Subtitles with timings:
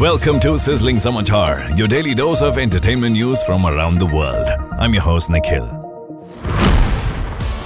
[0.00, 4.48] Welcome to Sizzling Samachar, your daily dose of entertainment news from around the world.
[4.76, 5.66] I'm your host Nikhil.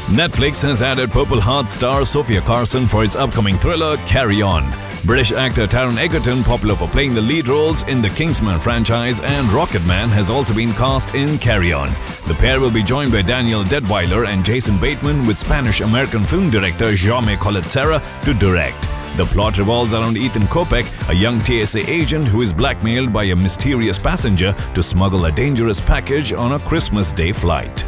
[0.09, 4.62] Netflix has added Purple Heart star Sofia Carson for its upcoming thriller Carry On.
[5.06, 9.48] British actor Taron Egerton, popular for playing the lead roles in the Kingsman franchise and
[9.48, 11.88] Rocketman, has also been cast in Carry On.
[12.27, 16.92] The pair will be joined by Danielle Deadwyler and Jason Bateman with Spanish-American film director
[16.92, 18.88] Jaume Collet-Serra to direct.
[19.16, 23.36] The plot revolves around Ethan Kopek, a young TSA agent who is blackmailed by a
[23.36, 27.84] mysterious passenger to smuggle a dangerous package on a Christmas Day flight.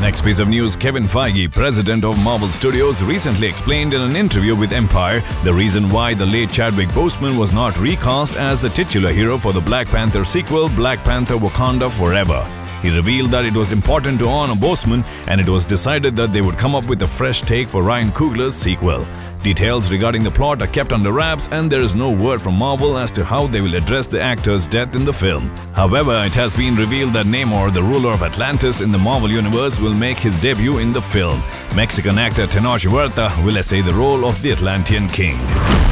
[0.00, 4.54] Next piece of news Kevin Feige, president of Marvel Studios, recently explained in an interview
[4.54, 9.10] with Empire the reason why the late Chadwick Boseman was not recast as the titular
[9.10, 12.46] hero for the Black Panther sequel, Black Panther Wakanda Forever.
[12.82, 16.42] He revealed that it was important to honor Boseman and it was decided that they
[16.42, 19.04] would come up with a fresh take for Ryan Coogler's sequel.
[19.46, 22.98] Details regarding the plot are kept under wraps, and there is no word from Marvel
[22.98, 25.54] as to how they will address the actor's death in the film.
[25.72, 29.78] However, it has been revealed that Namor, the ruler of Atlantis in the Marvel Universe,
[29.78, 31.40] will make his debut in the film.
[31.76, 35.38] Mexican actor Tenoch Huerta will essay the role of the Atlantean king.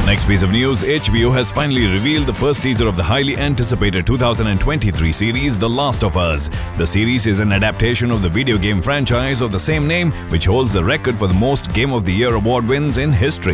[0.05, 4.05] Next piece of news HBO has finally revealed the first teaser of the highly anticipated
[4.05, 6.47] 2023 series The Last of Us.
[6.77, 10.45] The series is an adaptation of the video game franchise of the same name, which
[10.45, 13.44] holds the record for the most Game of the Year award wins in history.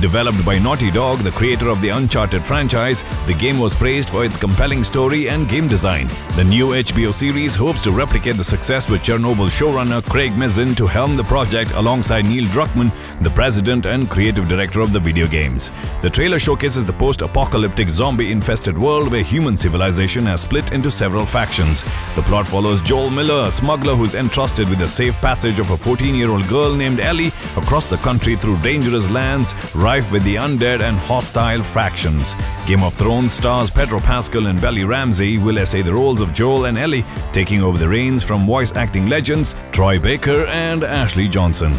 [0.00, 4.24] Developed by Naughty Dog, the creator of the Uncharted franchise, the game was praised for
[4.24, 6.06] its compelling story and game design.
[6.36, 10.86] The new HBO series hopes to replicate the success with Chernobyl showrunner Craig Mazin to
[10.86, 15.72] helm the project alongside Neil Druckmann, the president and creative director of the video games.
[16.00, 21.82] The trailer showcases the post-apocalyptic zombie-infested world where human civilization has split into several factions.
[22.14, 25.70] The plot follows Joel Miller, a smuggler who is entrusted with the safe passage of
[25.70, 29.39] a 14-year-old girl named Ellie across the country through dangerous lands
[29.74, 32.34] rife with the undead and hostile factions.
[32.66, 36.66] Game of Thrones stars Pedro Pascal and Bella Ramsey will essay the roles of Joel
[36.66, 41.72] and Ellie, taking over the reins from voice acting legends Troy Baker and Ashley Johnson.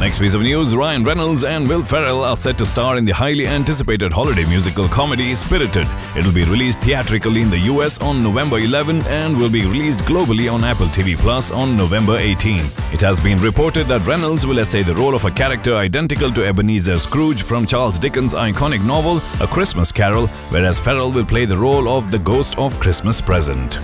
[0.00, 3.12] Next piece of news Ryan Reynolds and Will Ferrell are set to star in the
[3.12, 5.86] highly anticipated holiday musical comedy Spirited.
[6.16, 10.00] It will be released theatrically in the US on November 11 and will be released
[10.00, 12.60] globally on Apple TV Plus on November 18.
[12.92, 16.44] It has been reported that Reynolds will essay the role of a character identical to
[16.44, 21.56] Ebenezer Scrooge from Charles Dickens' iconic novel A Christmas Carol, whereas Ferrell will play the
[21.56, 23.78] role of the ghost of Christmas Present.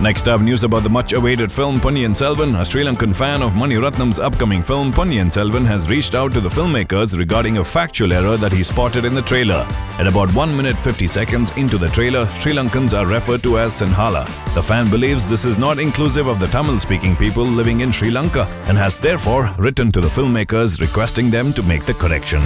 [0.00, 2.58] Next up, news about the much awaited film Ponniyin Selvan.
[2.58, 6.40] A Sri Lankan fan of Mani Ratnam's upcoming film Ponniyin Selvan has reached out to
[6.40, 9.66] the filmmakers regarding a factual error that he spotted in the trailer.
[10.00, 13.78] At about 1 minute 50 seconds into the trailer, Sri Lankans are referred to as
[13.78, 14.24] Sinhala.
[14.54, 18.10] The fan believes this is not inclusive of the Tamil speaking people living in Sri
[18.10, 22.40] Lanka and has therefore written to the filmmakers requesting them to make the correction.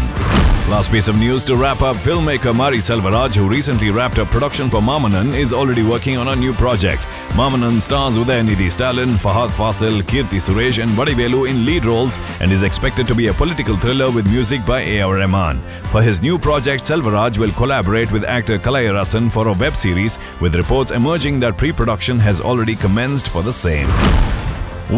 [0.69, 4.71] Last piece of news to wrap up filmmaker Mari Selvaraj, who recently wrapped up production
[4.71, 7.03] for Maamannan, is already working on a new project.
[7.37, 12.63] Maamannan stars Udayanidhi Stalin, Fahadh Faasil, Keerthy Suresh, and Vadivelu in lead roles and is
[12.63, 15.17] expected to be a political thriller with music by A.R.
[15.17, 15.61] Rahman.
[15.93, 20.55] For his new project, Selvaraj will collaborate with actor Kalaiyarasan for a web series, with
[20.55, 23.89] reports emerging that pre-production has already commenced for the same.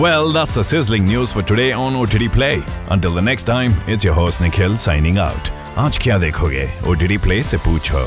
[0.01, 2.62] Well, that's the sizzling news for today on OTT Play.
[2.91, 5.51] Until the next time, it's your host Nikhil signing out.
[5.77, 8.05] आज क्या देखोगे OTT Play से पूछो.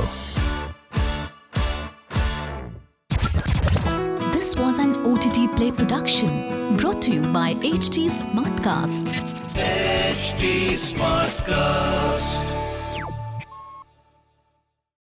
[4.38, 9.14] This was an OTT Play production brought to you by HT Smartcast.
[9.58, 12.59] HT Smartcast.